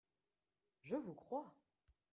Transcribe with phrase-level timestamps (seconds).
[0.81, 1.53] Je vous crois.